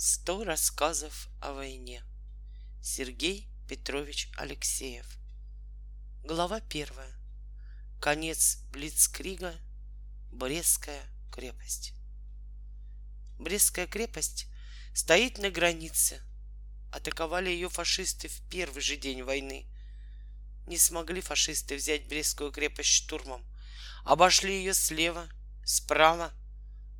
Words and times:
Сто 0.00 0.44
рассказов 0.44 1.28
о 1.40 1.52
войне. 1.54 2.04
Сергей 2.80 3.48
Петрович 3.68 4.30
Алексеев. 4.36 5.04
Глава 6.22 6.60
первая. 6.60 7.12
Конец 8.00 8.58
Блицкрига. 8.70 9.52
Брестская 10.30 11.02
крепость. 11.32 11.94
Брестская 13.40 13.88
крепость 13.88 14.46
стоит 14.94 15.38
на 15.38 15.50
границе. 15.50 16.22
Атаковали 16.92 17.50
ее 17.50 17.68
фашисты 17.68 18.28
в 18.28 18.40
первый 18.48 18.82
же 18.82 18.96
день 18.96 19.24
войны. 19.24 19.66
Не 20.68 20.78
смогли 20.78 21.20
фашисты 21.20 21.74
взять 21.74 22.06
Брестскую 22.06 22.52
крепость 22.52 22.90
штурмом. 22.90 23.44
Обошли 24.04 24.58
ее 24.58 24.74
слева, 24.74 25.28
справа. 25.64 26.32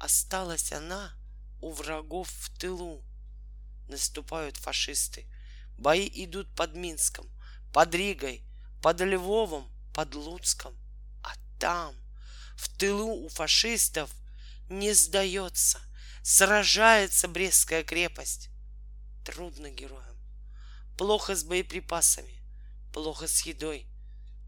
Осталась 0.00 0.72
она— 0.72 1.14
у 1.60 1.72
врагов 1.72 2.28
в 2.28 2.58
тылу. 2.58 3.04
Наступают 3.88 4.56
фашисты. 4.56 5.26
Бои 5.78 6.10
идут 6.24 6.54
под 6.54 6.74
Минском, 6.74 7.28
под 7.72 7.94
Ригой, 7.94 8.44
под 8.82 9.00
Львовом, 9.00 9.70
под 9.94 10.14
Луцком. 10.14 10.74
А 11.22 11.34
там, 11.58 11.94
в 12.56 12.68
тылу 12.76 13.24
у 13.24 13.28
фашистов, 13.28 14.10
не 14.68 14.92
сдается, 14.92 15.80
сражается 16.22 17.28
Брестская 17.28 17.84
крепость. 17.84 18.50
Трудно 19.24 19.70
героям. 19.70 20.16
Плохо 20.96 21.36
с 21.36 21.44
боеприпасами, 21.44 22.42
плохо 22.92 23.28
с 23.28 23.42
едой. 23.42 23.86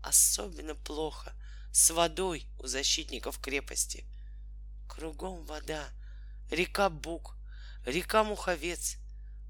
Особенно 0.02 0.75
плохо 0.75 1.34
с 1.72 1.91
водой 1.91 2.47
у 2.59 2.66
защитников 2.66 3.38
крепости. 3.38 4.06
Кругом 4.88 5.45
вода, 5.45 5.88
река 6.51 6.88
Буг, 6.88 7.37
река 7.84 8.25
Муховец, 8.25 8.97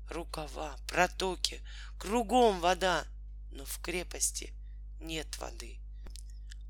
рукава, 0.08 0.76
протоки, 0.86 1.62
кругом 1.98 2.60
вода, 2.60 3.06
но 3.50 3.64
в 3.64 3.78
крепости 3.80 4.52
нет 5.00 5.38
воды. 5.38 5.78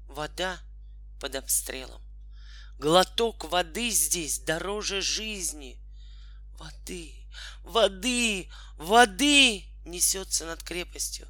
Вода 0.06 0.60
под 1.20 1.34
обстрелом. 1.34 2.02
Глоток 2.78 3.44
воды 3.44 3.90
здесь 3.90 4.38
дороже 4.40 5.00
жизни. 5.00 5.78
Воды, 6.52 7.14
воды, 7.62 8.48
воды 8.76 9.64
несется 9.84 10.46
над 10.46 10.62
крепостью. 10.62 11.28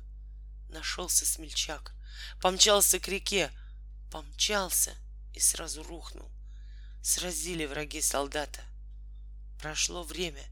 Нашелся 0.68 1.24
смельчак, 1.24 1.94
помчался 2.40 2.98
к 2.98 3.08
реке, 3.08 3.50
помчался 4.10 4.94
и 5.34 5.40
сразу 5.40 5.82
рухнул. 5.82 6.30
Сразили 7.02 7.64
враги 7.64 8.02
солдата— 8.02 8.60
Прошло 9.58 10.04
время. 10.04 10.42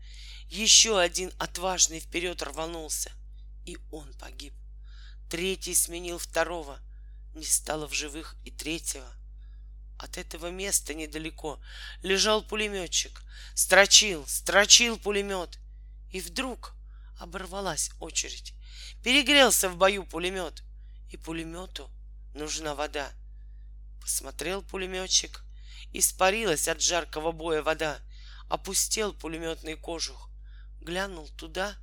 Еще 0.48 0.98
один 0.98 1.32
отважный 1.38 2.00
вперед 2.00 2.42
рванулся. 2.42 3.12
И 3.64 3.78
он 3.90 4.12
погиб. 4.14 4.52
Третий 5.30 5.74
сменил 5.74 6.18
второго. 6.18 6.80
Не 7.34 7.44
стало 7.44 7.86
в 7.88 7.92
живых 7.92 8.36
и 8.44 8.50
третьего. 8.50 9.08
От 9.98 10.18
этого 10.18 10.50
места 10.50 10.92
недалеко 10.92 11.60
лежал 12.02 12.42
пулеметчик. 12.42 13.22
Строчил, 13.54 14.26
строчил 14.26 14.98
пулемет. 14.98 15.58
И 16.12 16.20
вдруг 16.20 16.74
оборвалась 17.18 17.90
очередь. 18.00 18.54
Перегрелся 19.04 19.68
в 19.68 19.76
бою 19.76 20.04
пулемет. 20.04 20.64
И 21.10 21.16
пулемету 21.16 21.90
нужна 22.34 22.74
вода. 22.74 23.12
Посмотрел 24.00 24.62
пулеметчик. 24.62 25.44
Испарилась 25.92 26.66
от 26.66 26.82
жаркого 26.82 27.30
боя 27.30 27.62
вода 27.62 28.00
опустел 28.48 29.12
пулеметный 29.12 29.76
кожух, 29.76 30.30
глянул 30.80 31.28
туда, 31.36 31.76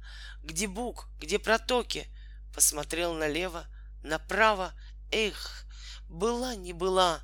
где 0.44 0.68
бук, 0.68 1.08
где 1.20 1.40
протоки, 1.40 2.08
посмотрел 2.54 3.14
налево, 3.14 3.68
направо, 4.04 4.74
эх, 5.12 5.66
была 6.10 6.56
не 6.56 6.74
была. 6.74 7.22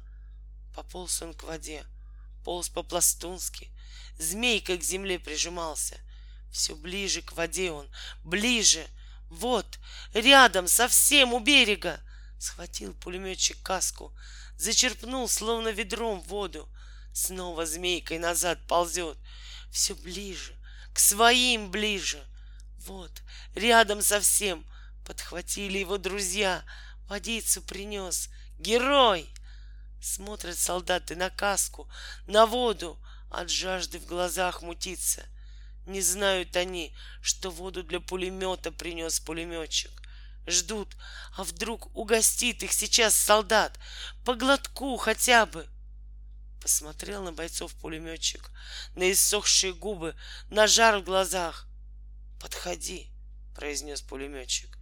Пополз 0.75 1.21
он 1.21 1.33
к 1.33 1.43
воде, 1.43 1.85
полз 2.43 2.69
по-пластунски, 2.69 3.69
змейкой 4.17 4.77
к 4.77 4.83
земле 4.83 5.19
прижимался. 5.19 5.97
Все 6.51 6.75
ближе 6.75 7.21
к 7.21 7.33
воде 7.33 7.71
он, 7.71 7.89
ближе, 8.23 8.87
вот, 9.29 9.79
рядом, 10.13 10.67
совсем 10.67 11.33
у 11.33 11.39
берега. 11.39 11.99
Схватил 12.39 12.93
пулеметчик 12.93 13.61
каску, 13.61 14.13
зачерпнул, 14.57 15.27
словно 15.27 15.69
ведром, 15.69 16.21
воду, 16.21 16.67
Снова 17.19 17.65
змейкой 17.65 18.17
назад 18.17 18.65
ползет. 18.65 19.17
Все 19.69 19.93
ближе, 19.93 20.55
к 20.93 20.99
своим 20.99 21.69
ближе. 21.69 22.25
Вот, 22.85 23.11
рядом 23.55 24.01
совсем. 24.01 24.65
Подхватили 25.05 25.79
его 25.79 25.97
друзья. 25.97 26.63
Водицу 27.09 27.61
принес. 27.61 28.29
Герой! 28.57 29.29
Смотрят 30.01 30.57
солдаты 30.57 31.17
на 31.17 31.29
каску, 31.29 31.89
на 32.25 32.45
воду. 32.45 32.97
От 33.29 33.49
жажды 33.49 33.99
в 33.99 34.05
глазах 34.05 34.61
мутится. 34.61 35.25
Не 35.85 35.99
знают 35.99 36.55
они, 36.55 36.95
что 37.21 37.51
воду 37.51 37.83
для 37.83 37.99
пулемета 37.99 38.71
принес 38.71 39.19
пулеметчик. 39.19 39.91
Ждут, 40.47 40.95
а 41.35 41.43
вдруг 41.43 41.93
угостит 41.97 42.63
их 42.63 42.71
сейчас 42.71 43.13
солдат 43.13 43.77
по 44.23 44.35
глотку 44.35 44.95
хотя 44.95 45.45
бы— 45.45 45.67
Посмотрел 46.61 47.23
на 47.23 47.31
бойцов 47.31 47.73
пулеметчик, 47.75 48.51
на 48.95 49.11
иссохшие 49.11 49.73
губы, 49.73 50.15
на 50.49 50.67
жар 50.67 50.99
в 50.99 51.03
глазах. 51.03 51.67
«Подходи»,— 52.39 53.09
произнес 53.55 54.01
пулеметчик. 54.01 54.77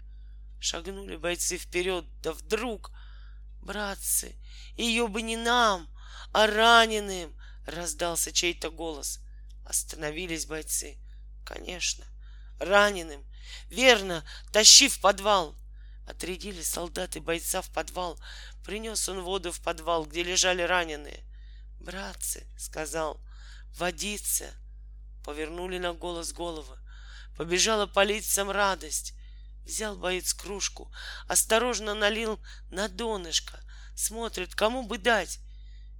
Шагнули 0.60 1.16
бойцы 1.16 1.58
вперед, 1.58 2.06
да 2.22 2.34
вдруг... 2.34 2.92
«Братцы, 3.62 4.34
ее 4.78 5.10
бы 5.10 5.22
не 5.22 5.36
нам, 5.36 5.90
а 6.32 6.48
раненым!»— 6.48 7.36
раздался 7.66 8.32
чей-то 8.32 8.70
голос. 8.70 9.20
Остановились 9.66 10.46
бойцы. 10.46 10.98
«Конечно, 11.44 12.06
раненым! 12.60 13.26
Верно, 13.70 14.24
тащи 14.54 14.88
в 14.88 15.02
подвал!» 15.02 15.54
Отрядили 16.08 16.62
солдаты 16.62 17.20
бойца 17.20 17.62
в 17.62 17.70
подвал. 17.72 18.18
Принес 18.64 19.10
он 19.10 19.22
воду 19.22 19.52
в 19.52 19.60
подвал, 19.60 20.06
где 20.06 20.24
лежали 20.24 20.62
раненые. 20.62 21.27
«Братцы»,— 21.80 22.46
сказал,— 22.58 23.20
«водиться». 23.78 24.54
Повернули 25.24 25.78
на 25.78 25.94
голос 25.94 26.32
головы. 26.32 26.78
Побежала 27.36 27.86
по 27.86 28.04
лицам 28.04 28.50
радость. 28.50 29.14
Взял 29.66 29.96
боец 29.98 30.34
кружку, 30.34 30.92
осторожно 31.28 31.94
налил 31.94 32.40
на 32.70 32.88
донышко. 32.88 33.60
Смотрит, 33.96 34.56
кому 34.56 34.84
бы 34.84 34.98
дать. 34.98 35.40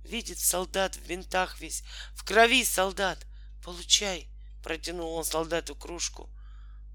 Видит 0.04 0.40
солдат 0.40 0.96
в 0.96 1.02
винтах 1.02 1.60
весь, 1.60 1.84
в 2.14 2.24
крови 2.24 2.64
солдат. 2.64 3.26
Получай, 3.64 4.30
протянул 4.64 5.14
он 5.14 5.26
солдату 5.26 5.76
кружку. 5.76 6.30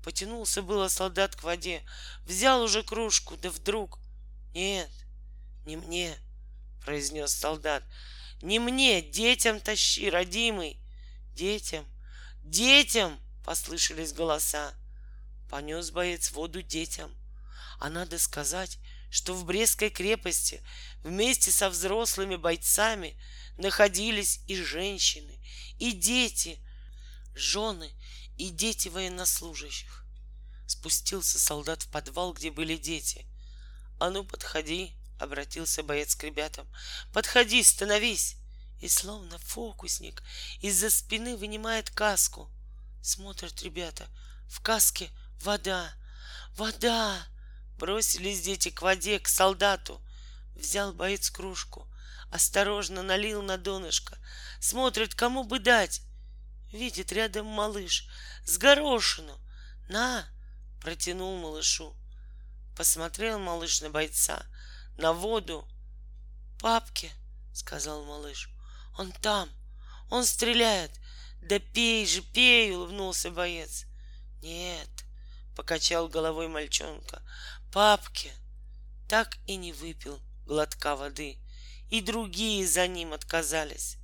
Потянулся 0.03 0.63
было 0.63 0.89
солдат 0.89 1.37
к 1.37 1.43
воде, 1.43 1.83
взял 2.25 2.63
уже 2.63 2.83
кружку, 2.83 3.37
да 3.37 3.51
вдруг... 3.51 3.99
Нет, 4.55 4.91
не 5.65 5.77
мне, 5.77 6.15
произнес 6.85 7.33
солдат, 7.33 7.85
не 8.43 8.59
мне, 8.59 9.01
детям 9.01 9.61
тащи, 9.61 10.11
родимый. 10.11 10.79
Детям, 11.35 11.87
детям, 12.43 13.19
послышались 13.45 14.13
голоса. 14.13 14.75
Понес 15.49 15.91
боец 15.91 16.33
воду 16.33 16.61
детям. 16.61 17.15
А 17.79 17.89
надо 17.89 18.19
сказать, 18.19 18.79
что 19.11 19.35
в 19.35 19.45
Брестской 19.45 19.91
крепости 19.91 20.63
вместе 21.03 21.51
со 21.51 21.71
взрослыми 21.71 22.37
бойцами 22.37 23.17
находились 23.59 24.41
и 24.49 24.57
женщины, 24.57 25.39
и 25.79 25.93
дети, 25.93 26.59
жены 27.35 27.91
и 28.39 28.51
дети 28.51 28.89
военнослужащих. 28.89 30.05
Спустился 30.67 31.39
солдат 31.39 31.83
в 31.83 31.91
подвал, 31.91 32.33
где 32.33 32.51
были 32.51 32.77
дети. 32.77 33.27
А 33.99 34.11
ну, 34.11 34.25
подходи, 34.25 34.97
Обратился 35.23 35.85
боец 35.85 36.17
к 36.17 36.25
ребятам. 36.25 36.67
Подходи, 37.13 37.63
становись! 37.63 38.35
И 38.83 38.89
словно 38.89 39.39
фокусник 39.39 40.23
из-за 40.61 40.91
спины 40.91 41.37
вынимает 41.37 41.89
каску. 41.89 42.51
Смотрят 43.01 43.63
ребята. 43.63 44.07
В 44.49 44.61
каске 44.61 45.09
вода. 45.41 45.95
Вода! 46.57 47.27
Бросились 47.79 48.43
дети 48.43 48.71
к 48.71 48.83
воде, 48.83 49.19
к 49.19 49.29
солдату. 49.29 50.03
Взял 50.55 50.93
боец 50.93 51.31
кружку. 51.31 51.89
Осторожно 52.31 53.03
налил 53.03 53.41
на 53.41 53.57
донышко. 53.57 54.19
Смотрит, 54.61 55.15
кому 55.15 55.45
бы 55.45 55.61
дать. 55.61 56.03
Видит 56.73 57.13
рядом 57.13 57.47
малыш 57.47 58.09
с 58.45 58.59
горошину. 58.59 59.41
На! 59.89 60.27
Протянул 60.81 61.39
малышу. 61.39 61.97
Посмотрел 62.77 63.39
малыш 63.39 63.81
на 63.81 63.91
бойца— 63.91 64.45
на 64.99 65.13
воду. 65.13 65.67
Папке, 66.61 67.13
сказал 67.53 68.05
малыш, 68.05 68.49
он 68.99 69.13
там, 69.13 69.49
он 70.11 70.25
стреляет. 70.25 70.93
Да 71.41 71.59
пей 71.59 72.07
же, 72.07 72.23
пей, 72.23 72.75
улыбнулся 72.75 73.31
боец. 73.31 73.87
Нет, 74.43 74.89
покачал 75.57 76.09
головой 76.09 76.49
мальчонка. 76.49 77.23
Папке 77.73 78.33
так 79.09 79.37
и 79.47 79.57
не 79.57 79.73
выпил 79.73 80.21
глотка 80.47 80.97
воды, 80.97 81.39
и 81.91 82.01
другие 82.01 82.67
за 82.67 82.87
ним 82.87 83.13
отказались. 83.13 83.99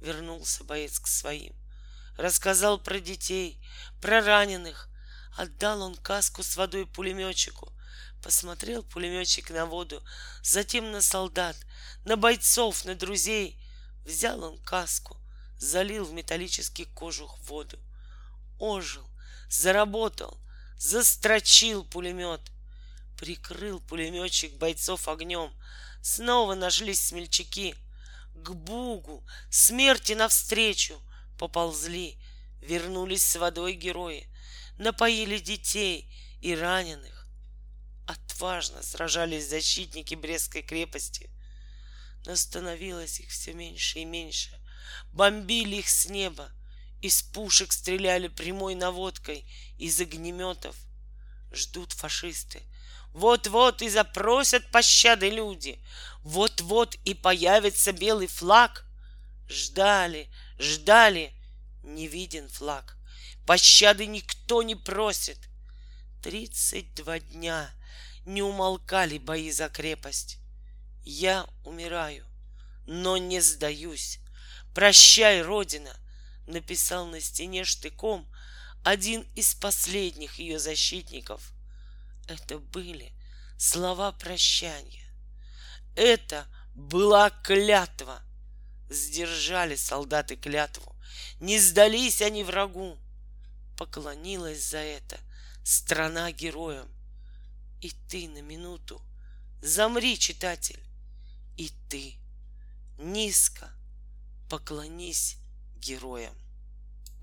Вернулся 0.00 0.64
боец 0.64 0.98
к 0.98 1.06
своим. 1.06 1.54
Рассказал 2.16 2.78
про 2.78 3.00
детей, 3.00 3.60
про 4.00 4.22
раненых. 4.22 4.88
Отдал 5.36 5.82
он 5.82 5.94
каску 5.94 6.42
с 6.42 6.56
водой 6.56 6.86
пулеметчику. 6.86 7.72
Посмотрел 8.22 8.82
пулеметчик 8.82 9.50
на 9.50 9.66
воду, 9.66 10.02
затем 10.42 10.90
на 10.90 11.00
солдат, 11.00 11.56
на 12.04 12.16
бойцов, 12.16 12.84
на 12.84 12.94
друзей. 12.94 13.58
Взял 14.04 14.42
он 14.42 14.58
каску, 14.58 15.16
залил 15.58 16.04
в 16.04 16.12
металлический 16.12 16.86
кожух 16.86 17.38
воду. 17.40 17.78
Ожил, 18.58 19.06
заработал, 19.48 20.38
застрочил 20.78 21.84
пулемет. 21.84 22.40
Прикрыл 23.16 23.80
пулеметчик 23.80 24.56
бойцов 24.56 25.08
огнем. 25.08 25.52
Снова 26.02 26.54
нашлись 26.54 27.00
смельчаки. 27.00 27.74
К 28.34 28.52
Бугу, 28.52 29.22
смерти 29.50 30.12
навстречу 30.12 31.00
поползли. 31.38 32.18
Вернулись 32.62 33.24
с 33.24 33.36
водой 33.36 33.74
герои. 33.74 34.28
Напоили 34.78 35.38
детей 35.38 36.10
и 36.40 36.54
раненых. 36.54 37.26
Отважно 38.06 38.82
сражались 38.82 39.48
защитники 39.48 40.14
Брестской 40.14 40.62
крепости. 40.62 41.30
Но 42.26 42.36
становилось 42.36 43.20
их 43.20 43.30
все 43.30 43.52
меньше 43.54 44.00
и 44.00 44.04
меньше. 44.04 44.50
Бомбили 45.12 45.76
их 45.76 45.88
с 45.88 46.06
неба. 46.06 46.50
Из 47.00 47.22
пушек 47.22 47.72
стреляли 47.72 48.28
прямой 48.28 48.74
наводкой, 48.74 49.50
из 49.78 50.00
огнеметов. 50.00 50.76
Ждут 51.52 51.92
фашисты. 51.92 52.62
Вот-вот 53.12 53.82
и 53.82 53.88
запросят 53.88 54.70
пощады 54.70 55.30
люди. 55.30 55.82
Вот-вот 56.22 56.94
и 57.04 57.14
появится 57.14 57.92
белый 57.92 58.26
флаг. 58.26 58.84
Ждали, 59.48 60.30
ждали, 60.58 61.32
не 61.82 62.06
виден 62.06 62.48
флаг. 62.48 62.96
Пощады 63.46 64.06
никто 64.06 64.62
не 64.62 64.76
просит. 64.76 65.38
Тридцать 66.22 66.94
два 66.94 67.18
дня 67.18 67.70
не 68.26 68.42
умолкали 68.42 69.18
бои 69.18 69.50
за 69.50 69.68
крепость. 69.68 70.39
Я 71.04 71.46
умираю, 71.64 72.26
но 72.86 73.16
не 73.16 73.40
сдаюсь. 73.40 74.20
Прощай, 74.74 75.42
Родина, 75.42 75.96
написал 76.46 77.06
на 77.06 77.20
стене 77.20 77.64
штыком 77.64 78.30
один 78.82 79.22
из 79.34 79.54
последних 79.54 80.38
ее 80.38 80.58
защитников. 80.58 81.52
Это 82.28 82.58
были 82.58 83.12
слова 83.58 84.12
прощания. 84.12 85.12
Это 85.96 86.46
была 86.74 87.30
клятва. 87.30 88.22
Сдержали 88.88 89.76
солдаты 89.76 90.36
клятву. 90.36 90.96
Не 91.40 91.58
сдались 91.58 92.22
они 92.22 92.44
врагу. 92.44 92.98
Поклонилась 93.76 94.64
за 94.64 94.78
это 94.78 95.18
страна 95.62 96.32
героям. 96.32 96.88
И 97.80 97.90
ты 98.08 98.28
на 98.28 98.42
минуту 98.42 99.00
замри, 99.62 100.18
читатель, 100.18 100.82
и 101.60 101.70
ты 101.90 102.14
низко 102.96 103.70
поклонись 104.48 105.36
героям. 105.76 106.34